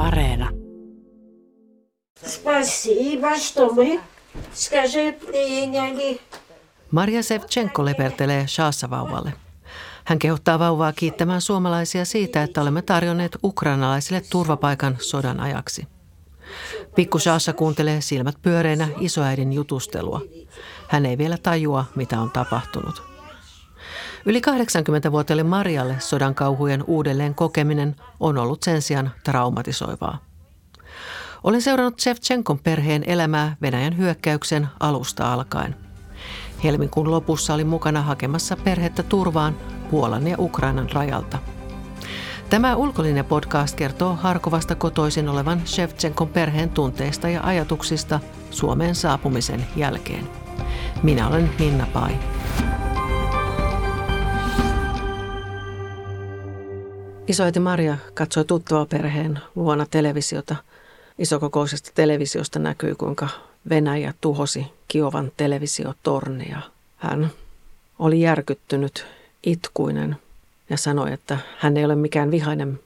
Areena. 0.00 0.50
Спасибо, 2.26 3.36
что 3.36 3.74
мы, 3.74 4.00
скажи, 4.54 5.12
приняли. 5.12 6.20
Maria 6.90 7.22
Sevchenko 7.22 7.84
lepertelee 7.84 8.46
Shaassa-vauvalle. 8.46 9.32
Hän 10.04 10.18
kehottaa 10.18 10.58
vauvaa 10.58 10.92
kiittämään 10.92 11.40
suomalaisia 11.40 12.04
siitä, 12.04 12.42
että 12.42 12.62
olemme 12.62 12.82
tarjonneet 12.82 13.38
ukrainalaisille 13.44 14.22
turvapaikan 14.30 14.96
sodan 15.00 15.40
ajaksi. 15.40 15.86
Pikku 16.94 17.18
Shaassa 17.18 17.52
kuuntelee 17.52 18.00
silmät 18.00 18.36
pyöreinä 18.42 18.88
isoäidin 19.00 19.52
jutustelua. 19.52 20.20
Hän 20.88 21.06
ei 21.06 21.18
vielä 21.18 21.38
tajua, 21.38 21.84
mitä 21.96 22.20
on 22.20 22.30
tapahtunut. 22.30 23.09
Yli 24.25 24.41
80-vuotiaille 25.07 25.43
Marialle 25.43 25.95
sodan 25.99 26.35
kauhujen 26.35 26.83
uudelleen 26.87 27.35
kokeminen 27.35 27.95
on 28.19 28.37
ollut 28.37 28.63
sen 28.63 28.81
sijaan 28.81 29.11
traumatisoivaa. 29.23 30.17
Olen 31.43 31.61
seurannut 31.61 31.99
Shevchenkon 31.99 32.59
perheen 32.59 33.03
elämää 33.07 33.55
Venäjän 33.61 33.97
hyökkäyksen 33.97 34.67
alusta 34.79 35.33
alkaen. 35.33 35.75
Helmikuun 36.63 37.11
lopussa 37.11 37.53
oli 37.53 37.63
mukana 37.63 38.01
hakemassa 38.01 38.55
perhettä 38.55 39.03
turvaan 39.03 39.55
Puolan 39.91 40.27
ja 40.27 40.35
Ukrainan 40.39 40.89
rajalta. 40.93 41.37
Tämä 42.49 42.75
ulkollinen 42.75 43.25
podcast 43.25 43.75
kertoo 43.75 44.15
Harkovasta 44.15 44.75
kotoisin 44.75 45.29
olevan 45.29 45.61
Shevchenkon 45.65 46.27
perheen 46.29 46.69
tunteista 46.69 47.29
ja 47.29 47.43
ajatuksista 47.43 48.19
Suomeen 48.51 48.95
saapumisen 48.95 49.65
jälkeen. 49.75 50.29
Minä 51.03 51.27
olen 51.27 51.49
Minna 51.59 51.87
Pai. 51.93 52.11
Isoäiti 57.30 57.60
Maria 57.60 57.96
katsoi 58.14 58.44
tuttava 58.44 58.86
perheen 58.86 59.38
luona 59.54 59.86
televisiota. 59.90 60.56
Isokokoisesta 61.18 61.90
televisiosta 61.94 62.58
näkyy, 62.58 62.94
kuinka 62.94 63.28
Venäjä 63.68 64.14
tuhosi 64.20 64.66
Kiovan 64.88 65.32
televisiotornia. 65.36 66.60
Hän 66.96 67.30
oli 67.98 68.20
järkyttynyt, 68.20 69.06
itkuinen 69.42 70.16
ja 70.70 70.76
sanoi, 70.76 71.12
että 71.12 71.38
hän 71.58 71.76
ei 71.76 71.84
ole 71.84 71.94
mikään 71.94 72.30
vihainen 72.30 72.80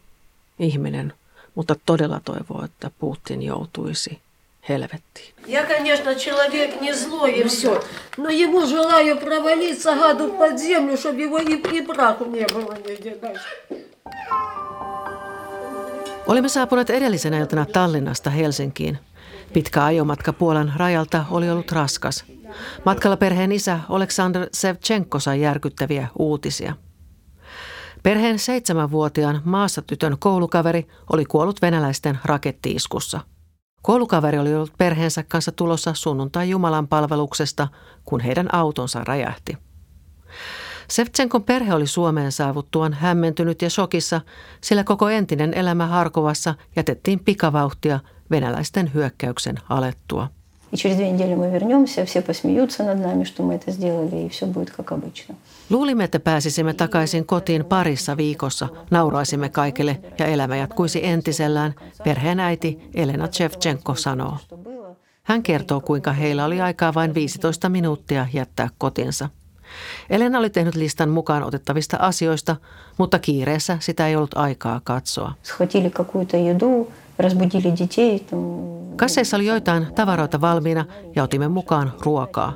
ihminen, 0.59 1.13
mutta 1.55 1.77
todella 1.87 2.21
toivoo, 2.25 2.65
että 2.65 2.91
Putin 2.99 3.43
joutuisi 3.43 4.21
helvettiin. 4.69 5.35
Я, 5.47 5.65
конечно, 5.65 6.15
человек 6.15 6.81
не 6.81 6.93
злой 6.95 7.33
и 7.41 7.45
все, 7.45 7.83
но 8.17 8.29
ему 8.29 8.67
желаю 8.67 9.17
провалиться 9.17 9.95
гаду 9.95 10.33
под 10.33 10.59
землю, 10.59 10.97
чтобы 10.97 11.23
его 11.23 11.39
и, 11.39 11.55
и 11.77 11.83
праху 11.83 12.25
не 12.25 12.47
было 12.47 12.77
нигде 12.89 13.17
дальше. 13.17 13.49
Olimme 16.28 16.50
saapuneet 16.50 16.90
edellisenä 16.90 17.40
iltana 17.40 17.66
Tallinnasta 17.66 18.30
Helsinkiin. 18.30 19.00
Pitkä 19.54 19.86
ajomatka 19.86 20.34
Puolan 20.34 20.74
rajalta 20.78 21.26
oli 21.32 21.50
ollut 21.50 21.72
raskas. 21.72 22.26
Matkalla 22.86 23.18
perheen 23.18 23.52
isä 23.52 23.80
Oleksandr 23.90 24.48
Sevchenko 24.54 25.20
sai 25.20 25.42
järkyttäviä 25.42 26.08
uutisia. 26.20 26.76
Perheen 28.04 28.40
seitsemänvuotiaan 28.40 29.42
maassa 29.46 29.82
tytön 29.82 30.18
koulukaveri 30.20 30.88
oli 31.14 31.26
kuollut 31.26 31.62
venäläisten 31.62 32.20
rakettiiskussa. 32.26 33.20
Koulukaveri 33.82 34.38
oli 34.38 34.56
ollut 34.56 34.74
perheensä 34.78 35.24
kanssa 35.24 35.52
tulossa 35.52 35.94
sunnuntai 35.94 36.50
Jumalan 36.50 36.88
palveluksesta, 36.88 37.68
kun 38.06 38.20
heidän 38.20 38.56
autonsa 38.56 39.04
räjähti. 39.04 39.58
Sevtsenkon 40.89 41.43
perhe 41.43 41.75
oli 41.75 41.87
Suomeen 41.87 42.33
saavuttuaan 42.33 42.93
hämmentynyt 42.93 43.63
ja 43.63 43.71
shokissa, 43.71 44.21
sillä 44.61 44.85
koko 44.85 45.09
entinen 45.09 45.55
elämä 45.55 45.87
Harkovassa 45.87 46.55
jätettiin 46.77 47.21
pikavauhtia 47.21 48.01
venäläisten 48.31 48.95
hyökkäyksen 48.95 49.57
alettua. 49.69 50.29
И 50.73 50.77
через 50.77 50.97
две 50.97 51.11
недели 51.11 51.35
мы 51.35 51.51
вернемся, 51.51 52.05
все 52.05 52.23
посмеются 52.23 52.85
над 52.85 52.99
нами, 53.01 53.25
что 53.25 53.43
мы 53.43 53.55
это 53.55 53.73
сделали, 53.73 54.27
и 54.27 54.29
все 54.29 54.47
будет 54.47 54.71
как 54.71 54.93
обычно. 54.93 55.35
Luulimme, 55.71 56.05
että 56.05 56.21
pääsisimme 56.21 56.75
takaisin 56.75 57.27
kotiin 57.27 57.65
parissa 57.65 58.17
viikossa, 58.17 58.69
nauraisimme 58.91 59.49
kaikille 59.49 60.01
ja 60.19 60.27
elämä 60.27 60.57
jatkuisi 60.57 61.07
entisellään, 61.07 61.75
perheen 62.05 62.41
äiti 62.41 62.79
Elena 62.95 63.29
Shevchenko 63.33 63.95
sanoo. 63.95 64.37
Hän 65.23 65.43
kertoo, 65.43 65.81
kuinka 65.81 66.13
heillä 66.13 66.45
oli 66.45 66.61
aikaa 66.61 66.95
vain 66.95 67.15
15 67.15 67.69
minuuttia 67.69 68.27
jättää 68.33 68.69
kotinsa. 68.79 69.29
Elena 70.11 70.39
oli 70.39 70.51
tehnyt 70.51 70.75
listan 70.75 71.09
mukaan 71.09 71.43
otettavista 71.43 71.97
asioista, 72.01 72.57
mutta 72.99 73.19
kiireessä 73.19 73.77
sitä 73.81 74.09
ei 74.09 74.17
ollut 74.17 74.37
aikaa 74.37 74.81
katsoa. 74.85 75.33
Схватили 75.43 75.91
какую-то 75.91 76.37
еду, 76.37 76.89
разбудили 77.19 77.73
детей. 77.79 78.19
Там... 78.19 78.41
Kasseissa 78.97 79.37
oli 79.37 79.47
joitain 79.47 79.87
tavaroita 79.95 80.41
valmiina 80.41 80.85
ja 81.17 81.23
otimme 81.23 81.49
mukaan 81.49 81.93
ruokaa. 82.05 82.53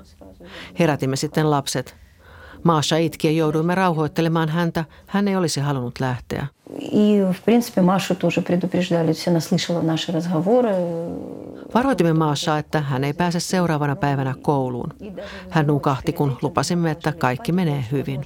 Herätimme 0.78 1.16
sitten 1.16 1.50
lapset. 1.50 1.96
Maasha 2.62 2.96
itki 2.96 3.26
ja 3.26 3.32
jouduimme 3.32 3.74
rauhoittelemaan 3.74 4.48
häntä. 4.48 4.84
Hän 5.06 5.28
ei 5.28 5.36
olisi 5.36 5.60
halunnut 5.60 6.00
lähteä. 6.00 6.46
И, 6.80 7.22
в 7.32 7.44
принципе, 7.44 7.82
Машу 7.82 8.14
тоже 8.14 8.40
предупреждали. 8.42 9.12
Все 9.12 9.30
она 9.30 9.40
слышала 9.40 9.82
наши 9.82 10.12
разговоры. 10.12 10.74
Varoitimme 11.73 12.13
Maashaa, 12.13 12.57
että 12.57 12.81
hän 12.81 13.03
ei 13.03 13.13
pääse 13.13 13.39
seuraavana 13.39 13.95
päivänä 13.95 14.35
kouluun. 14.41 14.93
Hän 15.49 15.67
nukahti, 15.67 16.13
kun 16.13 16.37
lupasimme, 16.41 16.91
että 16.91 17.11
kaikki 17.11 17.51
menee 17.51 17.85
hyvin. 17.91 18.25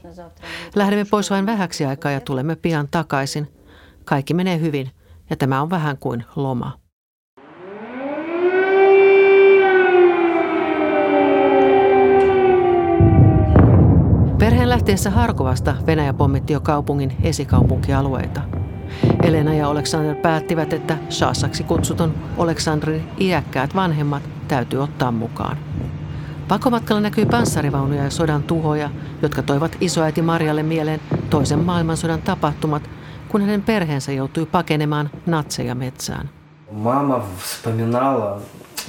Lähdemme 0.76 1.06
pois 1.12 1.30
vain 1.30 1.46
vähäksi 1.46 1.86
aikaa 1.86 2.12
ja 2.12 2.22
tulemme 2.22 2.56
pian 2.56 2.88
takaisin. 2.92 3.48
Kaikki 4.06 4.34
menee 4.34 4.60
hyvin 4.60 4.92
ja 5.30 5.36
tämä 5.36 5.62
on 5.62 5.70
vähän 5.70 5.98
kuin 5.98 6.24
loma. 6.36 6.80
Perheen 14.40 14.70
lähtiessä 14.70 15.10
Harkovasta 15.10 15.76
Venäjä 15.86 16.14
pommitti 16.14 16.54
jo 16.54 16.62
kaupungin 16.62 17.16
esikaupunkialueita. 17.24 18.63
Elena 19.23 19.55
ja 19.55 19.69
Aleksander 19.69 20.15
päättivät, 20.15 20.73
että 20.73 20.99
Shaassaksi 21.11 21.63
kutsutun 21.63 22.15
Aleksandrin 22.39 23.09
iäkkäät 23.21 23.75
vanhemmat 23.75 24.23
täytyy 24.49 24.83
ottaa 24.83 25.13
mukaan. 25.13 25.57
Pakomatkalla 26.49 27.01
näkyi 27.01 27.27
panssarivaunuja 27.27 28.05
ja 28.05 28.11
sodan 28.11 28.43
tuhoja, 28.43 28.91
jotka 29.23 29.43
toivat 29.43 29.77
isoäiti 29.81 30.23
Marjalle 30.23 30.63
mieleen 30.63 31.01
toisen 31.31 31.59
maailmansodan 31.59 32.23
tapahtumat, 32.23 32.91
kun 33.29 33.41
hänen 33.41 33.63
perheensä 33.63 34.13
joutui 34.13 34.47
pakenemaan 34.47 35.11
natseja 35.27 35.75
metsään. 35.75 36.31
Мама 36.73 37.21
вспоминала, 37.39 38.41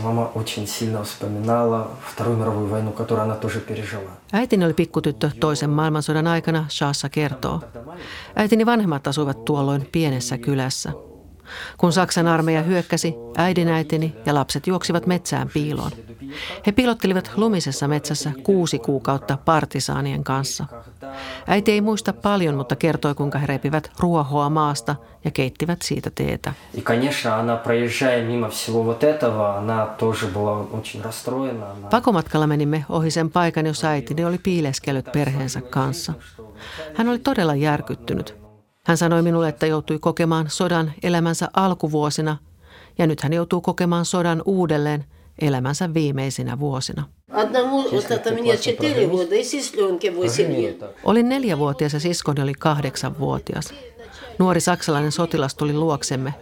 мама 0.03 0.31
очень 0.35 0.67
сильно 0.67 1.03
вспоминала 1.03 1.91
Вторую 2.13 2.37
мировую 2.37 2.69
войну, 2.69 2.91
которую 2.91 3.23
она 3.23 3.35
тоже 3.35 3.59
пережила. 3.59 4.11
Äitini 4.33 4.65
oli 4.65 4.73
pikkutyttö 4.73 5.31
toisen 5.39 5.69
maailmansodan 5.69 6.27
aikana, 6.27 6.65
Shaassa 6.69 7.09
kertoo. 7.09 7.61
Äitini 8.35 8.65
vanhemmat 8.65 9.07
asuivat 9.07 9.45
tuolloin 9.45 9.89
pienessä 9.91 10.37
kylässä. 10.37 10.91
Kun 11.77 11.93
Saksan 11.93 12.27
armeija 12.27 12.61
hyökkäsi, 12.61 13.15
äidin 13.37 13.67
äitini 13.67 14.15
ja 14.25 14.33
lapset 14.33 14.67
juoksivat 14.67 15.05
metsään 15.05 15.49
piiloon. 15.53 15.91
He 16.66 16.72
pilottelivat 16.72 17.30
lumisessa 17.36 17.88
metsässä 17.88 18.32
kuusi 18.42 18.78
kuukautta 18.78 19.38
partisaanien 19.44 20.24
kanssa. 20.24 20.66
Äiti 21.46 21.72
ei 21.72 21.80
muista 21.80 22.12
paljon, 22.12 22.54
mutta 22.54 22.76
kertoi, 22.76 23.14
kuinka 23.14 23.38
he 23.38 23.46
repivät 23.46 23.90
ruohoa 23.98 24.50
maasta 24.50 24.96
ja 25.24 25.30
keittivät 25.30 25.82
siitä 25.82 26.10
teetä. 26.14 26.52
Pakomatkalla 31.90 32.46
menimme 32.46 32.84
ohi 32.88 33.10
sen 33.10 33.30
paikan, 33.30 33.66
jossa 33.66 33.88
äitini 33.88 34.24
oli 34.24 34.38
piileskellyt 34.38 35.12
perheensä 35.12 35.60
kanssa. 35.60 36.12
Hän 36.94 37.08
oli 37.08 37.18
todella 37.18 37.54
järkyttynyt. 37.54 38.36
Hän 38.86 38.96
sanoi 38.96 39.22
minulle, 39.22 39.48
että 39.48 39.66
joutui 39.66 39.98
kokemaan 39.98 40.50
sodan 40.50 40.92
elämänsä 41.02 41.48
alkuvuosina 41.54 42.36
ja 42.98 43.06
nyt 43.06 43.20
hän 43.20 43.32
joutuu 43.32 43.60
kokemaan 43.60 44.04
sodan 44.04 44.42
uudelleen– 44.44 45.04
elämänsä 45.38 45.94
viimeisinä 45.94 46.58
vuosina. 46.58 47.08
Olin 51.04 51.28
neljävuotias 51.28 51.92
ja 51.92 52.00
siskoni 52.00 52.42
oli 52.42 52.52
kahdeksanvuotias. 52.58 53.74
Nuori 54.38 54.60
saksalainen 54.60 55.12
sotilas 55.12 55.54
tuli 55.54 55.72
luoksemme. 55.72 56.34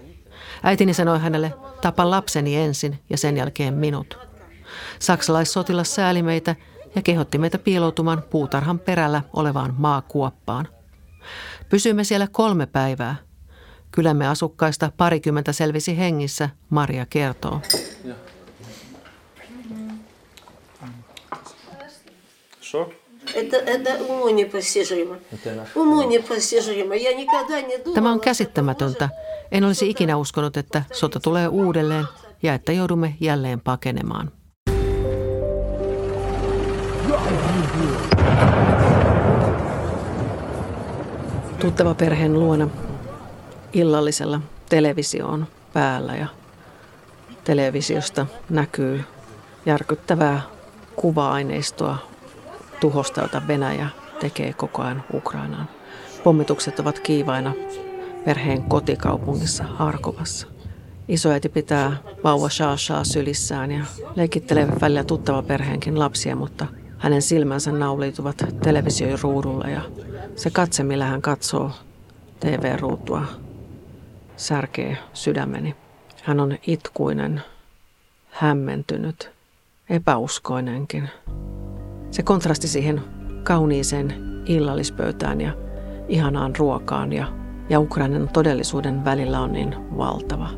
Äitini 0.63 0.95
sanoi 0.95 1.19
hänelle, 1.19 1.55
tapa 1.81 2.11
lapseni 2.11 2.57
ensin 2.57 2.99
ja 3.11 3.19
sen 3.19 3.37
jälkeen 3.37 3.75
minut. 3.75 4.19
Saksalaissotilas 4.99 5.95
sääli 5.95 6.23
meitä 6.23 6.57
ja 6.95 7.03
kehotti 7.03 7.39
meitä 7.39 7.59
piiloutumaan 7.59 8.23
puutarhan 8.31 8.79
perällä 8.79 9.23
olevaan 9.33 9.75
maakuoppaan. 9.79 10.69
Pysyimme 11.69 12.05
siellä 12.05 12.29
kolme 12.33 12.67
päivää. 12.67 13.17
Kylämme 13.91 14.29
asukkaista 14.29 14.93
parikymmentä 14.97 15.53
selvisi 15.53 15.99
hengissä, 15.99 16.49
Maria 16.71 17.07
kertoo. 17.07 17.61
Это, 23.36 23.58
это 23.58 24.04
уму 24.04 24.30
непостижимо. 24.30 25.18
Уму 25.76 26.02
непостижимо. 26.04 26.96
Я 26.96 27.14
никогда 27.14 27.62
не 27.62 27.78
думала... 27.78 27.96
Tämä 27.96 28.12
on 28.12 28.20
käsittämätöntä. 28.20 29.10
En 29.52 29.64
olisi 29.64 29.90
ikinä 29.90 30.18
uskonut, 30.18 30.58
että 30.58 30.84
sota 30.94 31.20
tulee 31.20 31.48
uudelleen 31.48 32.06
ja 32.44 32.54
että 32.54 32.72
joudumme 32.72 33.16
jälleen 33.20 33.62
pakenemaan. 33.62 34.32
Tuttava 41.60 41.94
perheen 41.94 42.34
luona 42.34 42.70
illallisella 43.74 44.42
televisio 44.70 45.28
on 45.28 45.48
päällä 45.74 46.16
ja 46.16 46.28
televisiosta 47.44 48.26
näkyy 48.50 49.04
järkyttävää 49.66 50.42
kuva-aineistoa 50.96 51.98
tuhosta, 52.83 53.21
jota 53.21 53.43
Venäjä 53.49 53.89
tekee 54.21 54.53
koko 54.53 54.83
ajan 54.83 55.05
Ukrainaan. 55.15 55.69
Pommitukset 56.25 56.81
ovat 56.81 56.99
kiivaina 56.99 57.53
perheen 58.25 58.63
kotikaupungissa 58.63 59.65
Harkovassa. 59.65 60.47
Isoäiti 61.09 61.49
pitää 61.49 61.97
vauva 62.25 62.49
Shashaa 62.49 63.05
sylissään 63.05 63.71
ja 63.71 63.85
leikittelee 64.15 64.69
välillä 64.81 65.05
tuttava 65.05 65.43
perheenkin 65.43 65.99
lapsia, 65.99 66.37
mutta 66.37 66.67
hänen 66.99 67.23
silmänsä 67.23 67.73
nauliituvat 67.73 68.45
television 68.63 69.19
ruudulla 69.23 69.69
ja 69.69 69.81
se 70.37 70.51
katse, 70.51 70.83
millä 70.83 71.05
hän 71.05 71.23
katsoo 71.23 71.71
TV-ruutua, 72.41 73.25
särkee 74.37 74.99
sydämeni. 75.13 75.77
Hän 76.23 76.41
on 76.41 76.59
itkuinen, 76.67 77.43
hämmentynyt, 78.31 79.31
epäuskoinenkin. 79.91 81.09
Se 82.13 82.23
kontrasti 82.23 82.69
siihen 82.69 83.01
kauniiseen 83.43 84.15
illallispöytään 84.47 85.41
ja 85.41 85.53
ihanaan 86.09 86.57
ruokaan 86.59 87.13
ja, 87.13 87.27
ja 87.69 87.81
Ukrainan 87.81 88.29
todellisuuden 88.33 89.05
välillä 89.05 89.41
on 89.41 89.53
niin 89.53 89.75
valtava. 89.97 90.49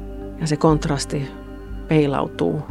Ja 0.40 0.46
se 0.46 0.56
kontrasti 0.56 1.30
peilautuu 1.88 2.62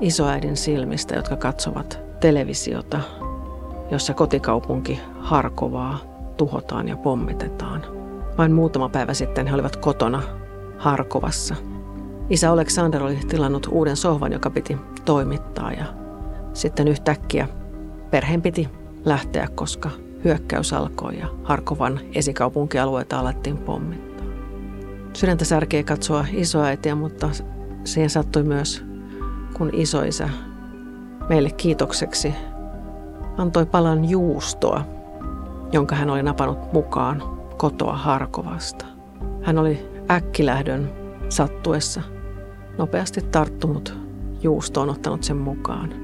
isoäidin 0.00 0.56
silmistä, 0.56 1.16
jotka 1.16 1.36
katsovat 1.36 2.00
televisiota, 2.20 3.00
jossa 3.90 4.14
kotikaupunki 4.14 5.00
Harkovaa 5.18 5.98
tuhotaan 6.36 6.88
ja 6.88 6.96
pommitetaan. 6.96 7.82
Vain 8.38 8.52
muutama 8.52 8.88
päivä 8.88 9.14
sitten 9.14 9.46
he 9.46 9.54
olivat 9.54 9.76
kotona 9.76 10.22
Harkovassa. 10.78 11.54
Isä 12.30 12.52
Aleksander 12.52 13.02
oli 13.02 13.18
tilannut 13.28 13.68
uuden 13.70 13.96
sohvan, 13.96 14.32
joka 14.32 14.50
piti 14.50 14.76
toimittaa 15.04 15.72
ja 15.72 15.84
sitten 16.52 16.88
yhtäkkiä 16.88 17.48
perheen 18.16 18.42
piti 18.42 18.68
lähteä, 19.04 19.48
koska 19.54 19.90
hyökkäys 20.24 20.72
alkoi 20.72 21.18
ja 21.18 21.26
Harkovan 21.44 22.00
esikaupunkialueita 22.14 23.18
alettiin 23.18 23.58
pommittaa. 23.58 24.26
Sydäntä 25.12 25.44
särkee 25.44 25.82
katsoa 25.82 26.24
isoäitiä, 26.32 26.94
mutta 26.94 27.30
siihen 27.84 28.10
sattui 28.10 28.42
myös, 28.42 28.84
kun 29.54 29.70
isoisä 29.72 30.28
meille 31.28 31.50
kiitokseksi 31.50 32.34
antoi 33.36 33.66
palan 33.66 34.10
juustoa, 34.10 34.84
jonka 35.72 35.96
hän 35.96 36.10
oli 36.10 36.22
napannut 36.22 36.72
mukaan 36.72 37.22
kotoa 37.56 37.96
Harkovasta. 37.96 38.86
Hän 39.42 39.58
oli 39.58 39.88
äkkilähdön 40.10 40.92
sattuessa 41.28 42.02
nopeasti 42.78 43.20
tarttunut 43.20 43.98
juustoon, 44.42 44.90
ottanut 44.90 45.24
sen 45.24 45.36
mukaan. 45.36 45.94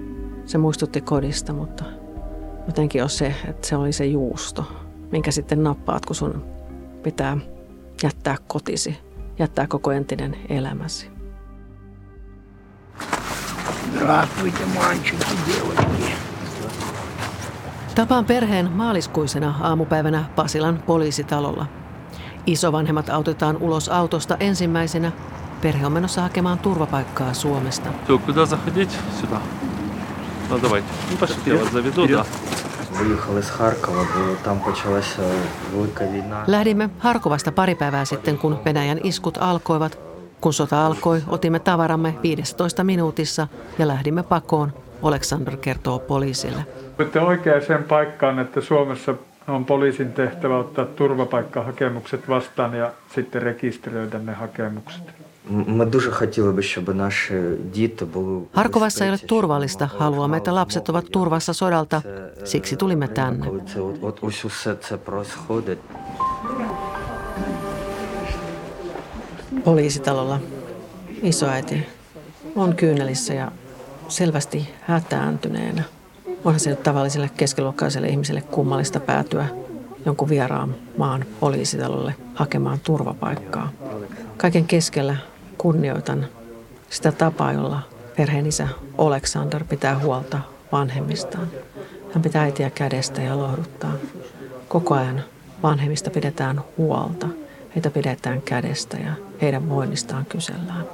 Se 0.45 0.59
muistutti 0.59 1.01
kodista, 1.01 1.53
mutta 1.53 2.02
jotenkin 2.67 3.03
on 3.03 3.11
se, 3.11 3.35
että 3.49 3.67
se 3.69 3.77
oli 3.77 3.93
se 3.93 4.07
juusto, 4.07 4.73
minkä 5.11 5.31
sitten 5.31 5.63
nappaat, 5.63 6.07
kun 6.07 6.17
sun 6.17 6.45
pitää 7.03 7.37
jättää 8.03 8.37
kotisi, 8.47 8.99
jättää 9.39 9.67
koko 9.67 9.93
entinen 9.93 10.37
elämäsi. 10.49 11.11
Tapaan 17.95 18.25
perheen 18.25 18.73
maaliskuisena 18.73 19.55
aamupäivänä 19.61 20.25
Pasilan 20.37 20.83
poliisitalolla. 20.87 21.67
Isovanhemmat 22.47 23.09
autetaan 23.09 23.57
ulos 23.57 23.89
autosta 23.89 24.37
ensimmäisenä. 24.41 25.13
Perhe 25.61 25.87
on 25.87 25.93
menossa 25.93 26.23
hakemaan 26.23 26.59
turvapaikkaa 26.59 27.35
Suomesta. 27.35 27.89
Ну 30.52 30.60
давайте. 30.62 30.88
Ну 31.12 31.18
пошли, 31.18 31.36
я 31.46 31.56
вас 31.56 31.72
заведу, 31.72 32.08
да. 32.08 32.26
Выехал 33.00 33.38
из 33.38 33.50
Харкова, 33.50 34.02
было- 34.16 34.36
там 34.44 34.62
началась 34.68 35.16
э, 35.20 35.34
великая 35.74 36.10
война. 36.10 36.44
Lähdimme 36.48 36.90
Harkovasta 37.00 37.52
pari 37.52 37.76
päivää 37.76 38.06
sitten, 38.06 38.38
kun 38.38 38.60
Venäjän 38.66 39.00
iskut 39.04 39.38
alkoivat. 39.42 40.00
Kun 40.42 40.54
sota 40.54 40.86
alkoi, 40.86 41.24
otimme 41.28 41.60
tavaramme 41.60 42.16
15 42.24 42.84
minuutissa 42.84 43.48
ja 43.80 43.88
lähdimme 43.88 44.24
pakoon, 44.24 44.74
Alexander 45.04 45.58
kertoo 45.58 46.00
poliisille. 46.00 46.66
Olette 47.00 47.22
oikeaan 47.22 47.84
paikkaan, 47.88 48.40
että 48.40 48.62
Suomessa 48.62 49.14
on 49.48 49.66
poliisin 49.66 50.14
tehtävä 50.14 50.58
ottaa 50.58 50.86
turvapaikkahakemukset 50.86 52.30
vastaan 52.30 52.74
ja 52.74 52.92
sitten 53.16 53.42
rekisteröidä 53.42 54.20
ne 54.20 54.34
hakemukset. 54.34 55.04
М- 55.52 55.66
Ми 55.68 55.86
дуже 55.86 56.12
хотіли 56.12 56.52
би, 56.52 56.64
щоб 56.64 56.96
наші 56.96 57.34
діти 57.74 58.06
були 58.06 58.38
в 58.38 58.48
Harkovassa 58.54 59.04
ei 59.06 59.08
ole 59.08 59.12
безпеці, 59.12 59.28
щоб 59.28 59.30
turvallista. 59.30 59.90
вони 59.94 60.00
Haluamme, 60.00 60.38
että 60.38 60.52
знали, 60.52 60.60
lapset 60.66 60.90
ovat 60.90 61.04
коли 61.04 61.12
turvassa 61.14 61.54
sodalta. 61.54 62.02
це, 62.02 62.46
Siksi 62.46 62.74
е, 62.76 62.78
tulimme 62.78 63.06
війна, 63.08 63.14
tänne. 63.16 63.46
Коли 63.46 63.62
це 63.74 63.80
от, 63.82 63.96
от 64.04 64.18
ось 64.22 64.46
усе 64.46 64.76
це 64.76 64.98
происходить. 64.98 65.80
Poliisitalolla 69.64 70.40
isoäiti 71.24 71.86
on 72.56 72.76
kyynelissä 72.76 73.34
ja 73.34 73.52
selvästi 74.08 74.70
hätääntyneenä. 74.82 75.84
Onhan 76.46 76.60
se 76.60 76.70
nyt 76.70 76.84
tavalliselle 76.84 77.30
keskiluokkaiselle 77.38 78.08
ihmiselle 78.08 78.42
kummallista 78.42 79.00
päätyä 79.00 79.48
jonkun 80.06 80.30
vieraan 80.30 80.76
maan 80.98 81.26
poliisitalolle 81.40 82.16
hakemaan 82.36 82.80
turvapaikkaa. 82.84 83.70
Kaiken 84.38 84.66
keskellä 84.66 85.16
kunnioitan 85.63 86.27
sitä 86.91 87.13
tapaa, 87.13 87.53
jolla 87.53 87.81
perheen 88.17 88.47
isä 88.47 88.69
Alexander 88.99 89.65
pitää 89.65 89.99
huolta 89.99 90.39
vanhemmistaan. 90.73 91.49
Hän 92.15 92.23
pitää 92.23 92.43
äitiä 92.43 92.71
kädestä 92.71 93.23
ja 93.23 93.39
lohduttaa. 93.39 93.93
Koko 94.69 94.95
ajan 94.95 95.23
vanhemmista 95.63 96.11
pidetään 96.11 96.61
huolta. 96.79 97.27
Heitä 97.75 97.91
pidetään 97.91 98.43
kädestä 98.43 98.97
ja 98.97 99.13
heidän 99.43 99.69
voinnistaan 99.69 100.27
kysellään. 100.27 100.85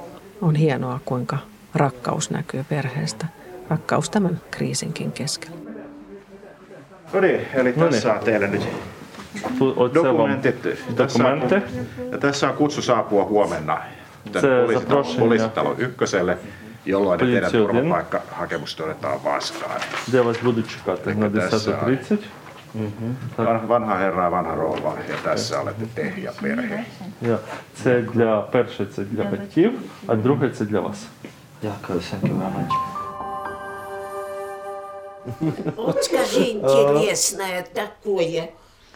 On 0.41 0.55
hienoa, 0.55 0.99
kuinka 1.05 1.37
rakkaus 1.75 2.31
näkyy 2.31 2.65
perheestä. 2.69 3.25
Rakkaus 3.69 4.09
tämän 4.09 4.41
kriisinkin 4.51 5.11
keskellä. 5.11 5.57
No 7.13 7.21
niin, 7.21 7.41
eli 7.53 7.73
tässä 7.73 8.13
on 8.13 8.19
teille 8.19 8.47
nyt 8.47 8.67
dokumentit. 9.93 10.55
Tässä 10.95 11.27
on, 11.27 11.41
ja 12.11 12.17
tässä 12.17 12.49
on 12.49 12.55
kutsu 12.55 12.81
saapua 12.81 13.25
huomenna 13.25 13.81
tänne 14.32 14.40
Se 14.40 14.48
poliisitalo, 14.48 14.80
zaproszenie. 14.80 15.18
poliisitalo 15.20 15.74
ykköselle, 15.78 16.38
jolloin 16.86 17.20
ne 17.20 17.26
teidän 17.26 17.50
Poliisi 17.50 17.56
один. 17.56 17.66
turvapaikkahakemus 17.66 18.80
otetaan 18.80 19.24
vastaan. 19.24 19.80
Де 20.12 20.20
вас 20.20 20.36
будуть 20.44 20.68
чекати? 20.68 21.14
На 21.14 21.30
Таке 21.30 21.56
10.30. 21.56 22.18
Van- 23.38 23.68
Vanha 23.68 23.94
herra 23.96 24.22
ja 24.24 24.30
vanha 24.30 24.54
rouva, 24.54 24.94
ja 25.08 25.16
tässä 25.24 25.60
olette 25.60 25.86
te 25.94 26.12
ja 26.22 26.32
perhe. 26.42 26.84
Я. 27.22 27.38
Це 27.82 28.00
для 28.02 28.40
перше 28.40 28.86
це 28.86 29.02
для 29.04 29.24
батьків, 29.24 29.72
а 30.06 30.14
друге 30.14 30.50
це 30.50 30.64
для 30.64 30.80
вас. 30.80 30.96
Дякую, 31.62 31.98
thank 32.00 32.22
you 32.22 32.38
very 32.38 32.52
much. 32.56 32.72
Вот 35.76 36.04
скажи 36.04 36.40
интересное 36.52 37.64
такое. 37.74 38.50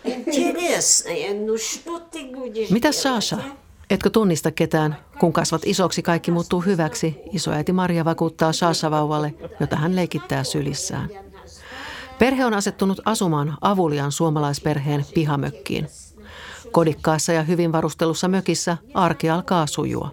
Интересное, 0.05 1.35
ну 1.47 1.57
что 1.59 1.99
ты 2.13 2.31
будешь 2.35 2.71
Mitä 2.71 2.91
делать, 2.91 2.97
Sasha? 2.97 3.37
а? 3.37 3.62
Etkö 3.91 4.11
tunnista 4.11 4.51
ketään? 4.51 4.97
Kun 5.21 5.33
kasvat 5.33 5.63
isoksi, 5.65 6.03
kaikki 6.03 6.31
muuttuu 6.31 6.61
hyväksi. 6.61 7.21
Isoäiti 7.33 7.73
Maria 7.73 8.05
vakuuttaa 8.05 8.53
Sasha-vauvalle, 8.53 9.35
jota 9.61 9.77
hän 9.77 9.97
leikittää 9.97 10.45
sylissään. 10.45 11.09
Perhe 12.19 12.45
on 12.45 12.55
asettunut 12.55 13.01
asumaan 13.05 13.57
avulian 13.61 14.13
suomalaisperheen 14.13 15.05
pihamökkiin. 15.15 15.89
Kodikkaassa 16.73 17.33
ja 17.33 17.43
hyvin 17.43 17.73
varustelussa 17.73 18.29
mökissä 18.29 18.77
arki 18.95 19.31
alkaa 19.31 19.67
sujua. 19.67 20.11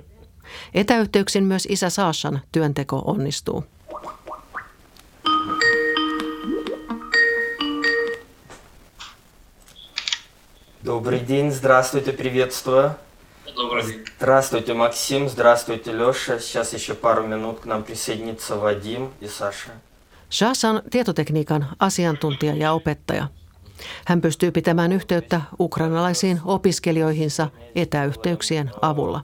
Etäyhteyksin 0.73 1.43
myös 1.43 1.67
isä 1.69 1.89
Saashan 1.89 2.41
työnteko 2.51 3.01
onnistuu. 3.05 3.63
Добрый 10.85 11.19
день, 11.19 11.51
здравствуйте, 11.51 12.11
приветствую. 12.13 12.91
Добрый 14.19 14.19
день. 14.19 14.19
Здравствуйте, 14.19 14.73
Максим, 14.73 15.29
здравствуйте, 15.29 15.91
Леша. 15.91 16.39
Сейчас 16.39 16.73
еще 16.73 16.93
пару 16.93 17.27
минут 17.27 17.59
к 17.59 17.65
нам 17.65 17.83
присоединится 17.83 18.55
Вадим 18.55 19.11
и 19.21 19.27
Саша. 19.27 19.71
Shasha 20.29 20.69
on 20.69 20.81
tietotekniikan 20.89 21.67
asiantuntija 21.79 22.55
ja 22.55 22.71
opettaja. 22.73 23.27
Hän 24.05 24.21
pystyy 24.21 24.51
pitämään 24.51 24.91
yhteyttä 24.91 25.41
ukrainalaisiin 25.59 26.41
opiskelijoihinsa 26.45 27.49
etäyhteyksien 27.75 28.71
avulla. 28.81 29.21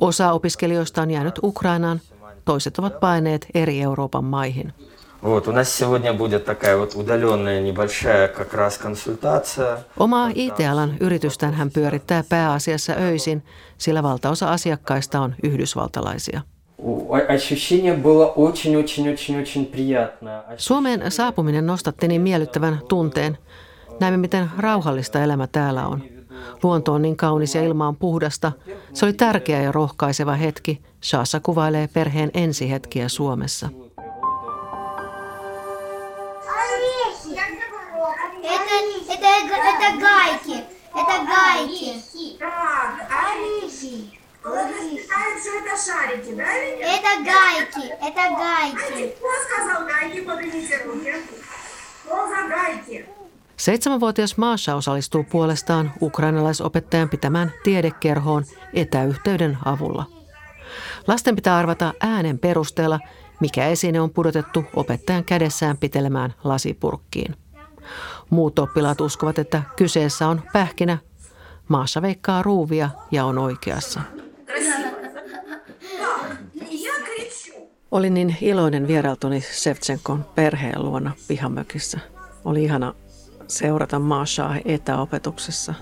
Osa 0.00 0.32
opiskelijoista 0.32 1.02
on 1.02 1.10
jäänyt 1.10 1.38
Ukrainaan, 1.42 2.00
toiset 2.44 2.78
ovat 2.78 3.00
paineet 3.00 3.46
eri 3.54 3.80
Euroopan 3.80 4.24
maihin. 4.24 4.72
Вот, 5.24 5.48
у 5.48 5.52
нас 5.52 5.68
сегодня 5.68 6.14
будет 6.14 6.44
такая 6.44 6.76
вот 6.76 6.94
удаленная 6.94 7.60
небольшая 7.60 8.28
как 8.28 8.54
раз 8.54 8.78
консультация. 8.78 9.78
Omaa 9.96 10.30
IT-alan 10.34 10.96
yritystään 11.00 11.54
hän 11.54 11.70
pyörittää 11.70 12.24
pääasiassa 12.28 12.92
öisin, 12.92 13.42
sillä 13.78 14.02
valtaosa 14.02 14.50
asiakkaista 14.52 15.20
on 15.20 15.34
yhdysvaltalaisia. 15.42 16.40
Ощущение 17.28 17.94
было 17.94 18.32
очень-очень-очень-очень 18.36 19.66
приятное. 19.66 20.42
Suomeen 20.56 21.10
saapuminen 21.10 21.66
nostatti 21.66 22.08
niin 22.08 22.20
miellyttävän 22.20 22.80
tunteen. 22.88 23.38
Näemme, 24.00 24.16
miten 24.16 24.50
rauhallista 24.58 25.22
elämä 25.22 25.46
täällä 25.46 25.86
on. 25.86 26.02
Luonto 26.62 26.92
on 26.92 27.02
niin 27.02 27.16
kaunis 27.16 27.54
ja 27.54 27.62
ilma 27.62 27.88
on 27.88 27.96
puhdasta. 27.96 28.52
Se 28.92 29.06
oli 29.06 29.12
tärkeä 29.12 29.62
ja 29.62 29.72
rohkaiseva 29.72 30.34
hetki. 30.34 30.80
Shaassa 31.02 31.40
kuvailee 31.40 31.88
perheen 31.88 32.30
ensihetkiä 32.34 33.08
Suomessa. 33.08 33.68
это, 39.84 39.84
это 39.84 40.00
гайки. 40.00 40.64
Это 40.94 41.24
гайки. 41.24 42.38
Так, 42.38 42.94
орехи. 43.10 44.20
Вот 44.44 44.54
мы 44.54 44.98
считаем, 44.98 45.38
что 45.40 45.50
это 45.58 45.76
шарики, 45.76 46.34
да? 46.34 46.56
или 46.56 46.78
нет? 46.78 46.88
Это 46.98 47.24
гайки. 47.24 47.86
Это 48.00 48.22
гайки. 48.36 49.14
Кто 49.16 49.28
сказал 49.44 49.86
гайки? 49.86 50.20
Поднимите 50.20 50.82
руки. 50.84 51.12
Что 52.04 52.28
за 52.28 52.48
гайки? 52.48 53.06
Seitsemänvuotias 53.56 54.36
Maasha 54.36 54.74
osallistuu 54.74 55.24
puolestaan 55.24 55.92
ukrainalaisopettajan 56.02 57.08
pitämään 57.08 57.52
tiedekerhoon 57.64 58.44
etäyhteyden 58.74 59.58
avulla. 59.64 60.06
Lasten 61.06 61.36
pitää 61.36 61.56
arvata 61.56 61.92
äänen 62.00 62.38
perusteella, 62.38 63.00
mikä 63.40 63.66
esine 63.66 64.00
on 64.00 64.10
pudotettu 64.10 64.64
opettajan 64.74 65.24
kädessään 65.24 65.76
pitelemään 65.76 66.34
lasipurkkiin. 66.44 67.36
Muut 68.29 68.59
oppilaat 68.59 69.01
uskovat, 69.01 69.39
että 69.39 69.61
kyseessä 69.75 70.27
on 70.27 70.41
pähkinä. 70.53 70.97
Maassa 71.67 72.01
veikkaa 72.01 72.43
ruuvia 72.43 72.89
ja 73.11 73.25
on 73.25 73.37
oikeassa. 73.37 74.01
Olin 77.91 78.13
niin 78.13 78.37
iloinen 78.41 78.87
vierailtuni 78.87 79.41
Sevtsenkon 79.41 80.25
perheen 80.35 80.83
luona 80.83 81.11
pihamökissä. 81.27 81.99
Oli 82.45 82.63
ihana 82.63 82.93
seurata 83.47 83.99
Maashaa 83.99 84.55
etäopetuksessa. 84.65 85.73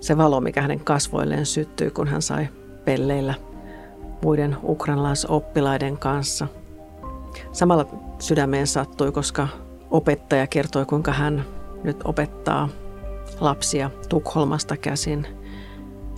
Se 0.00 0.16
valo, 0.16 0.40
mikä 0.40 0.62
hänen 0.62 0.80
kasvoilleen 0.80 1.46
syttyi, 1.46 1.90
kun 1.90 2.08
hän 2.08 2.22
sai 2.22 2.48
pelleillä 2.84 3.34
muiden 4.22 4.56
ukrainalaisoppilaiden 4.62 5.98
kanssa. 5.98 6.46
Samalla 7.52 7.86
sydämeen 8.18 8.66
sattui, 8.66 9.12
koska 9.12 9.48
opettaja 9.90 10.46
kertoi, 10.46 10.86
kuinka 10.86 11.12
hän 11.12 11.44
nyt 11.84 11.96
opettaa 12.04 12.68
lapsia 13.40 13.90
Tukholmasta 14.08 14.76
käsin 14.76 15.26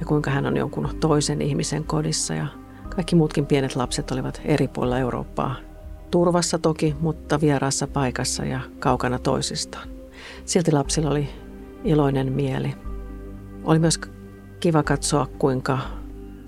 ja 0.01 0.07
kuinka 0.07 0.31
hän 0.31 0.47
on 0.47 0.57
jonkun 0.57 0.89
toisen 1.01 1.43
ihmisen 1.43 1.85
kodissa 1.85 2.35
ja 2.35 2.47
kaikki 2.95 3.17
muutkin 3.17 3.47
pienet 3.47 3.77
lapset 3.77 4.11
olivat 4.11 4.41
eri 4.45 4.69
puolilla 4.69 4.99
Eurooppaa. 4.99 5.55
Turvassa 6.11 6.59
toki, 6.59 6.97
mutta 7.01 7.41
vieraassa 7.41 7.87
paikassa 7.87 8.45
ja 8.45 8.61
kaukana 8.79 9.19
toisistaan. 9.19 9.89
Silti 10.45 10.73
lapsilla 10.73 11.11
oli 11.11 11.29
iloinen 11.85 12.33
mieli. 12.33 12.75
Oli 13.65 13.79
myös 13.79 14.01
kiva 14.61 14.83
katsoa, 14.83 15.27
kuinka 15.39 15.79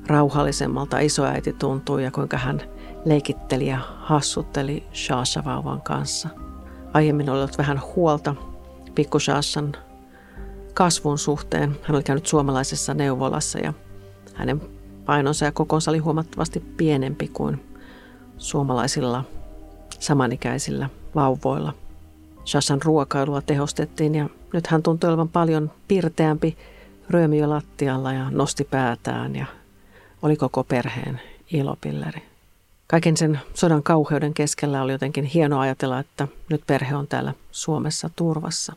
rauhallisemmalta 0.06 0.98
isoäiti 0.98 1.52
tuntui 1.52 2.04
ja 2.04 2.10
kuinka 2.10 2.36
hän 2.36 2.62
leikitteli 3.04 3.66
ja 3.66 3.78
hassutteli 3.98 4.86
Shasha-vauvan 4.92 5.80
kanssa. 5.80 6.28
Aiemmin 6.92 7.30
ollut 7.30 7.58
vähän 7.58 7.80
huolta 7.96 8.34
pikku 8.94 9.18
Shashan 9.18 9.72
kasvun 10.74 11.18
suhteen. 11.18 11.76
Hän 11.82 11.96
oli 11.96 12.02
käynyt 12.02 12.26
suomalaisessa 12.26 12.94
neuvolassa 12.94 13.58
ja 13.58 13.72
hänen 14.34 14.60
painonsa 15.06 15.44
ja 15.44 15.52
kokonsa 15.52 15.90
oli 15.90 15.98
huomattavasti 15.98 16.60
pienempi 16.60 17.28
kuin 17.28 17.64
suomalaisilla 18.38 19.24
samanikäisillä 19.98 20.88
vauvoilla. 21.14 21.74
Shashan 22.44 22.82
ruokailua 22.82 23.42
tehostettiin 23.42 24.14
ja 24.14 24.28
nyt 24.52 24.66
hän 24.66 24.82
tuntui 24.82 25.08
olevan 25.08 25.28
paljon 25.28 25.70
pirteämpi, 25.88 26.56
ryömi 27.10 27.38
jo 27.38 27.50
lattialla 27.50 28.12
ja 28.12 28.30
nosti 28.30 28.64
päätään 28.64 29.36
ja 29.36 29.46
oli 30.22 30.36
koko 30.36 30.64
perheen 30.64 31.20
ilopilleri. 31.52 32.31
Kaiken 32.92 33.16
sen 33.16 33.40
sodan 33.54 33.82
kauheuden 33.82 34.34
keskellä 34.34 34.82
oli 34.82 34.92
jotenkin 34.92 35.24
hieno 35.24 35.60
ajatella, 35.60 35.98
että 35.98 36.28
nyt 36.50 36.62
perhe 36.66 36.96
on 36.96 37.06
täällä 37.06 37.34
Suomessa 37.52 38.10
turvassa. 38.16 38.76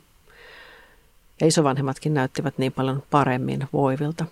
Ja 1.42 1.48
isovanhemmatkin 1.48 2.14
näyttivät 2.14 2.58
niin 2.58 2.72
paljon 2.72 3.04
paremmin 3.12 3.68
voivilta. 3.74 4.26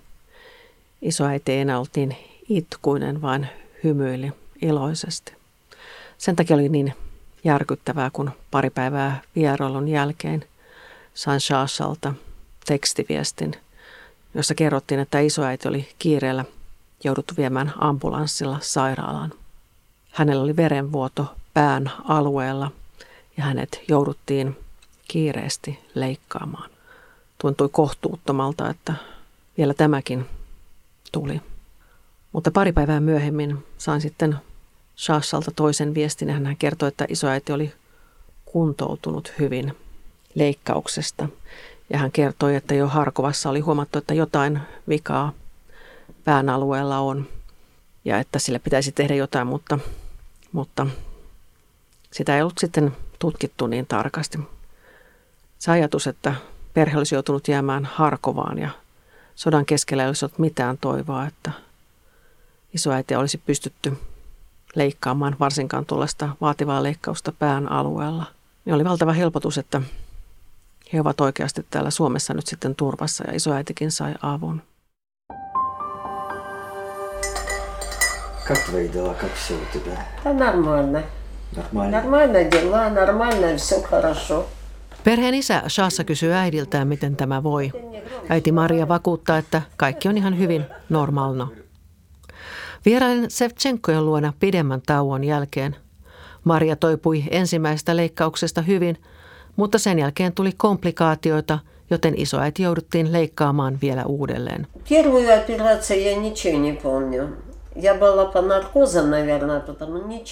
Isoäiti 1.01 1.51
ei 1.51 1.59
enää 1.59 1.77
ollut 1.77 1.95
niin 1.95 2.15
itkuinen, 2.49 3.21
vaan 3.21 3.47
hymyili 3.83 4.31
iloisesti. 4.61 5.33
Sen 6.17 6.35
takia 6.35 6.55
oli 6.55 6.69
niin 6.69 6.93
järkyttävää, 7.43 8.09
kun 8.13 8.31
pari 8.51 8.69
päivää 8.69 9.21
vierailun 9.35 9.87
jälkeen 9.87 10.45
sain 11.13 11.41
Shashalta 11.41 12.13
tekstiviestin, 12.65 13.55
jossa 14.33 14.55
kerrottiin, 14.55 14.99
että 14.99 15.19
isoäiti 15.19 15.67
oli 15.67 15.89
kiireellä 15.99 16.45
jouduttu 17.03 17.33
viemään 17.37 17.73
ambulanssilla 17.77 18.57
sairaalaan. 18.61 19.42
Hänellä 20.13 20.43
oli 20.43 20.55
verenvuoto 20.55 21.35
pään 21.53 21.91
alueella 22.03 22.71
ja 23.37 23.43
hänet 23.43 23.81
jouduttiin 23.87 24.57
kiireesti 25.07 25.79
leikkaamaan. 25.95 26.69
Tuntui 27.37 27.69
kohtuuttomalta, 27.71 28.69
että 28.69 28.93
vielä 29.57 29.73
tämäkin 29.73 30.25
tuli. 31.11 31.41
Mutta 32.31 32.51
pari 32.51 32.71
päivää 32.71 32.99
myöhemmin 32.99 33.65
sain 33.77 34.01
sitten 34.01 34.35
Shashalta 34.97 35.51
toisen 35.55 35.93
viestin 35.93 36.27
ja 36.27 36.33
hän 36.33 36.57
kertoi, 36.59 36.87
että 36.87 37.05
isoäiti 37.09 37.53
oli 37.53 37.73
kuntoutunut 38.45 39.33
hyvin 39.39 39.77
leikkauksesta. 40.35 41.27
Ja 41.89 41.97
hän 41.97 42.11
kertoi, 42.11 42.55
että 42.55 42.75
jo 42.75 42.87
Harkovassa 42.87 43.49
oli 43.49 43.59
huomattu, 43.59 43.97
että 43.97 44.13
jotain 44.13 44.59
vikaa 44.89 45.33
pään 46.23 46.49
alueella 46.49 46.99
on 46.99 47.27
ja 48.05 48.19
että 48.19 48.39
sille 48.39 48.59
pitäisi 48.59 48.91
tehdä 48.91 49.15
jotain, 49.15 49.47
mutta, 49.47 49.79
sitä 52.11 52.35
ei 52.35 52.41
ollut 52.41 52.57
sitten 52.57 52.95
tutkittu 53.19 53.67
niin 53.67 53.85
tarkasti. 53.87 54.39
Se 55.59 55.71
ajatus, 55.71 56.07
että 56.07 56.35
perhe 56.73 56.97
olisi 56.97 57.15
joutunut 57.15 57.47
jäämään 57.47 57.85
Harkovaan 57.85 58.57
ja 58.57 58.69
sodan 59.35 59.65
keskellä 59.65 60.03
ei 60.03 60.07
olisi 60.07 60.25
ollut 60.25 60.39
mitään 60.39 60.77
toivoa, 60.77 61.25
että 61.25 61.51
isoäiti 62.73 63.15
olisi 63.15 63.37
pystytty 63.37 63.97
leikkaamaan 64.75 65.35
varsinkaan 65.39 65.85
tuollaista 65.85 66.29
vaativaa 66.41 66.83
leikkausta 66.83 67.31
pään 67.31 67.71
alueella. 67.71 68.25
Niin 68.65 68.73
oli 68.73 68.83
valtava 68.83 69.13
helpotus, 69.13 69.57
että 69.57 69.81
he 70.93 71.01
ovat 71.01 71.21
oikeasti 71.21 71.65
täällä 71.69 71.89
Suomessa 71.89 72.33
nyt 72.33 72.47
sitten 72.47 72.75
turvassa 72.75 73.23
ja 73.27 73.35
isoäitikin 73.35 73.91
sai 73.91 74.13
avun. 74.21 74.61
Как 78.44 78.58
твои 78.64 78.88
дела? 78.88 79.14
Как 79.14 79.32
все 79.34 79.54
у 79.54 79.78
тебя? 79.78 80.06
Да 80.24 80.32
нормально. 80.32 81.02
Нормально? 81.56 82.00
Нормально 82.00 82.44
дела, 82.44 82.88
нормально, 82.90 83.56
все 83.56 83.82
хорошо. 83.82 84.46
Perheen 85.04 85.34
isä 85.34 85.62
Shassa 85.68 86.04
kysyy 86.04 86.32
äidiltään, 86.32 86.88
miten 86.88 87.16
tämä 87.16 87.42
voi. 87.42 87.72
Äiti 88.28 88.52
Maria 88.52 88.88
vakuuttaa, 88.88 89.38
että 89.38 89.62
kaikki 89.76 90.08
on 90.08 90.16
ihan 90.16 90.38
hyvin 90.38 90.64
normalno. 90.88 91.52
Vierailin 92.84 93.30
Sevchenkojen 93.30 94.06
luona 94.06 94.32
pidemmän 94.40 94.82
tauon 94.86 95.24
jälkeen. 95.24 95.76
Maria 96.44 96.76
toipui 96.76 97.24
ensimmäisestä 97.30 97.96
leikkauksesta 97.96 98.62
hyvin, 98.62 98.96
mutta 99.56 99.78
sen 99.78 99.98
jälkeen 99.98 100.32
tuli 100.32 100.52
komplikaatioita, 100.56 101.58
joten 101.90 102.14
isoäiti 102.16 102.62
jouduttiin 102.62 103.12
leikkaamaan 103.12 103.78
vielä 103.82 104.04
uudelleen. 104.04 104.66
Первую 104.88 105.28
операцию 105.34 106.00
я 106.00 106.16
ничего 106.16 106.58
не 106.58 106.72
помню. 106.82 107.28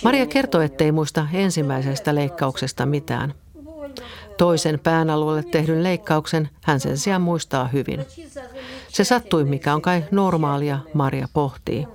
Maria 0.03 0.25
kertoi, 0.25 0.65
ettei 0.65 0.91
muista 0.91 1.27
ensimmäisestä 1.33 2.15
leikkauksesta 2.15 2.85
mitään. 2.85 3.33
Toisen 4.37 4.79
pään 4.79 5.09
alueelle 5.09 5.43
tehdyn 5.51 5.83
leikkauksen 5.83 6.49
hän 6.61 6.79
sen 6.79 6.97
sijaan 6.97 7.21
muistaa 7.21 7.67
hyvin. 7.67 8.05
Se 8.87 9.03
sattui, 9.03 9.43
mikä 9.43 9.73
on 9.73 9.81
kai 9.81 10.03
normaalia, 10.11 10.79
Maria 10.93 11.27
pohtii. 11.33 11.87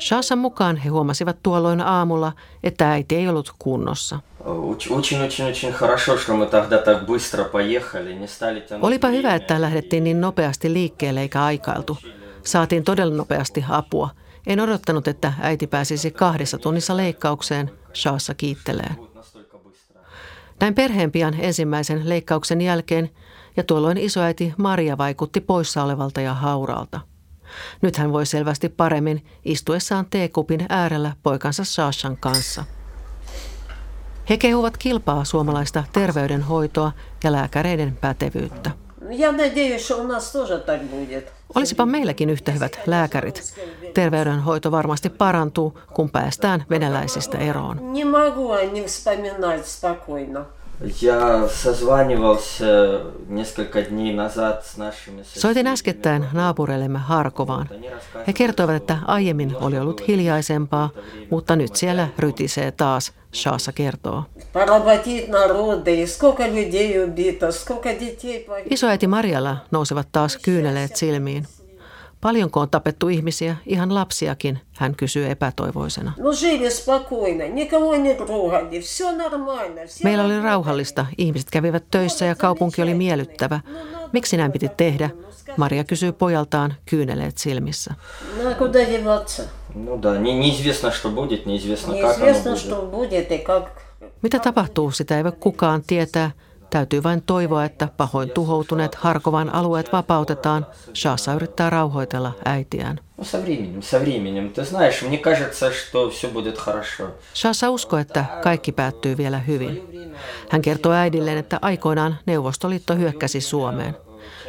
Shassan 0.00 0.38
mukaan 0.38 0.76
he 0.76 0.88
huomasivat 0.88 1.36
tuolloin 1.42 1.80
aamulla, 1.80 2.32
että 2.62 2.90
äiti 2.92 3.16
ei 3.16 3.28
ollut 3.28 3.54
kunnossa. 3.58 4.20
Olipa 8.82 9.08
hyvä, 9.08 9.34
että 9.34 9.60
lähdettiin 9.60 10.04
niin 10.04 10.20
nopeasti 10.20 10.72
liikkeelle 10.72 11.20
eikä 11.20 11.44
aikailtu. 11.44 11.98
Saatiin 12.43 12.83
todella 12.83 13.15
nopeasti 13.15 13.65
apua. 13.69 14.09
En 14.47 14.59
odottanut, 14.59 15.07
että 15.07 15.33
äiti 15.41 15.67
pääsisi 15.67 16.11
kahdessa 16.11 16.57
tunnissa 16.57 16.97
leikkaukseen, 16.97 17.71
Shaassa 17.93 18.33
kiittelee. 18.33 18.95
Näin 20.59 20.75
perheen 20.75 21.11
pian 21.11 21.35
ensimmäisen 21.39 22.09
leikkauksen 22.09 22.61
jälkeen 22.61 23.09
ja 23.57 23.63
tuolloin 23.63 23.97
isoäiti 23.97 24.53
Maria 24.57 24.97
vaikutti 24.97 25.41
poissa 25.41 25.83
olevalta 25.83 26.21
ja 26.21 26.33
hauraalta. 26.33 26.99
Nyt 27.81 27.97
hän 27.97 28.13
voi 28.13 28.25
selvästi 28.25 28.69
paremmin 28.69 29.25
istuessaan 29.45 30.05
teekupin 30.09 30.65
äärellä 30.69 31.15
poikansa 31.23 31.63
Sashan 31.63 32.17
kanssa. 32.17 32.63
He 34.29 34.37
kehuvat 34.37 34.77
kilpaa 34.77 35.23
suomalaista 35.23 35.83
terveydenhoitoa 35.93 36.91
ja 37.23 37.31
lääkäreiden 37.31 37.97
pätevyyttä. 38.01 38.71
Я 39.09 39.31
надеюсь, 39.31 39.85
что 39.85 39.97
у 39.97 40.07
нас 40.07 40.31
тоже 40.31 40.57
так 40.57 40.81
будет. 40.81 41.31
Olisipa 41.55 41.85
meilläkin 41.85 42.29
yhtä 42.29 42.51
hyvät 42.51 42.79
lääkärit. 42.85 43.53
Terveydenhoito 43.93 44.71
varmasti 44.71 45.09
parantuu, 45.09 45.79
kun 45.93 46.09
päästään 46.09 46.65
venäläisistä 46.69 47.37
eroon. 47.37 47.93
Не 47.93 48.05
могу 48.05 48.51
о 48.51 48.61
них 48.73 48.85
вспоминать 48.85 49.65
спокойно. 49.65 50.45
Soitin 55.22 55.66
äskettäin 55.66 56.26
naapureillemme 56.32 56.98
Harkovaan. 56.98 57.68
He 58.26 58.32
kertoivat, 58.32 58.74
että 58.74 58.98
aiemmin 59.06 59.56
oli 59.60 59.78
ollut 59.78 60.08
hiljaisempaa, 60.08 60.90
mutta 61.30 61.56
nyt 61.56 61.76
siellä 61.76 62.08
rytisee 62.18 62.70
taas, 62.70 63.12
Shaassa 63.34 63.72
kertoo. 63.72 64.24
Isoäiti 68.70 69.06
Marjalla 69.06 69.56
nousevat 69.70 70.08
taas 70.12 70.36
kyyneleet 70.36 70.96
silmiin. 70.96 71.46
Paljonko 72.20 72.60
on 72.60 72.70
tapettu 72.70 73.08
ihmisiä, 73.08 73.56
ihan 73.66 73.94
lapsiakin, 73.94 74.60
hän 74.76 74.94
kysyy 74.96 75.30
epätoivoisena. 75.30 76.12
Meillä 80.04 80.24
oli 80.24 80.40
rauhallista, 80.40 81.06
ihmiset 81.18 81.50
kävivät 81.50 81.84
töissä 81.90 82.24
ja 82.24 82.34
kaupunki 82.34 82.82
oli 82.82 82.94
miellyttävä. 82.94 83.60
Miksi 84.12 84.36
näin 84.36 84.52
piti 84.52 84.68
tehdä? 84.76 85.10
Maria 85.56 85.84
kysyy 85.84 86.12
pojaltaan 86.12 86.74
kyyneleet 86.90 87.38
silmissä. 87.38 87.94
Mitä 94.22 94.38
tapahtuu, 94.38 94.90
sitä 94.90 95.16
ei 95.16 95.24
voi 95.24 95.32
kukaan 95.40 95.82
tietää. 95.86 96.30
Täytyy 96.70 97.02
vain 97.02 97.22
toivoa, 97.22 97.64
että 97.64 97.88
pahoin 97.96 98.30
tuhoutuneet 98.30 98.94
Harkovan 98.94 99.54
alueet 99.54 99.92
vapautetaan. 99.92 100.66
Shasa 100.94 101.34
yrittää 101.34 101.70
rauhoitella 101.70 102.32
äitiään. 102.44 103.00
Shasa 107.34 107.70
uskoo, 107.70 107.98
että 107.98 108.24
kaikki 108.42 108.72
päättyy 108.72 109.16
vielä 109.16 109.38
hyvin. 109.38 109.82
Hän 110.50 110.62
kertoo 110.62 110.92
äidilleen, 110.92 111.38
että 111.38 111.58
aikoinaan 111.62 112.18
Neuvostoliitto 112.26 112.96
hyökkäsi 112.96 113.40
Suomeen. 113.40 113.96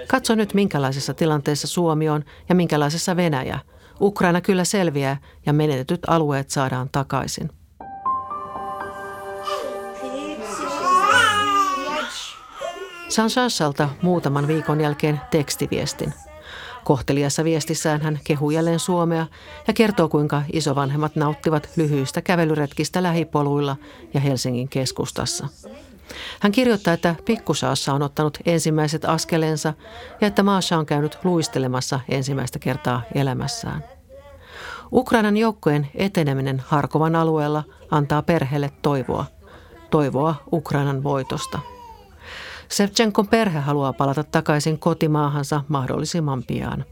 Katso 0.07 0.35
nyt, 0.35 0.53
minkälaisessa 0.53 1.13
tilanteessa 1.13 1.67
Suomi 1.67 2.09
on 2.09 2.23
ja 2.49 2.55
minkälaisessa 2.55 3.15
Venäjä. 3.15 3.59
Ukraina 4.01 4.41
kyllä 4.41 4.63
selviää 4.63 5.17
ja 5.45 5.53
menetetyt 5.53 6.01
alueet 6.07 6.49
saadaan 6.49 6.89
takaisin. 6.91 7.60
Saan 13.11 13.29
Shashalta 13.29 13.89
muutaman 14.01 14.47
viikon 14.47 14.81
jälkeen 14.81 15.21
tekstiviestin. 15.31 16.13
Kohteliassa 16.83 17.43
viestissään 17.43 18.01
hän 18.01 18.19
kehuu 18.23 18.51
jälleen 18.51 18.79
Suomea 18.79 19.27
ja 19.67 19.73
kertoo, 19.73 20.09
kuinka 20.09 20.41
isovanhemmat 20.53 21.15
nauttivat 21.15 21.69
lyhyistä 21.75 22.21
kävelyretkistä 22.21 23.03
lähipoluilla 23.03 23.75
ja 24.13 24.19
Helsingin 24.19 24.69
keskustassa. 24.69 25.47
Hän 26.39 26.51
kirjoittaa, 26.51 26.93
että 26.93 27.15
pikkusaassa 27.25 27.93
on 27.93 28.01
ottanut 28.01 28.37
ensimmäiset 28.45 29.05
askelensa 29.05 29.73
ja 30.21 30.27
että 30.27 30.43
Maasha 30.43 30.77
on 30.77 30.85
käynyt 30.85 31.17
luistelemassa 31.23 31.99
ensimmäistä 32.09 32.59
kertaa 32.59 33.01
elämässään. 33.15 33.83
Ukrainan 34.91 35.37
joukkojen 35.37 35.87
eteneminen 35.95 36.63
Harkovan 36.67 37.15
alueella 37.15 37.63
antaa 37.89 38.21
perheelle 38.21 38.71
toivoa. 38.81 39.25
Toivoa 39.89 40.35
Ukrainan 40.53 41.03
voitosta. 41.03 41.59
Sevchenkon 42.71 43.27
perhe 43.27 43.59
haluaa 43.59 43.93
palata 43.93 44.23
takaisin 44.23 44.79
kotimaahansa 44.79 45.63
mahdollisimman 45.67 46.43
pian. 46.43 46.85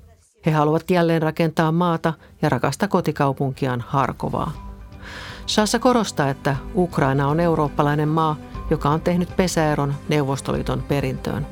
He 0.45 0.51
haluavat 0.51 0.91
jälleen 0.91 1.21
rakentaa 1.21 1.71
maata 1.71 2.13
ja 2.41 2.49
rakasta 2.49 2.87
kotikaupunkiaan 2.87 3.83
Harkovaa. 3.87 4.51
Shassa 5.47 5.79
korostaa, 5.79 6.29
että 6.29 6.55
Ukraina 6.75 7.27
on 7.27 7.39
eurooppalainen 7.39 8.09
maa, 8.09 8.35
joka 8.69 8.89
on 8.89 9.01
tehnyt 9.01 9.35
pesäeron 9.37 9.93
Neuvostoliiton 10.09 10.83
perintöön. 10.87 11.47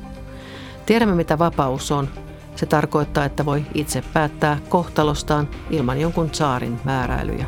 Tiedämme, 0.85 1.15
mitä 1.15 1.39
vapaus 1.39 1.91
on. 1.91 2.09
Se 2.55 2.65
tarkoittaa, 2.65 3.25
että 3.25 3.45
voi 3.45 3.65
itse 3.73 4.03
päättää 4.13 4.59
kohtalostaan 4.69 5.47
ilman 5.69 6.01
jonkun 6.01 6.29
saarin 6.31 6.79
määräilyjä. 6.83 7.45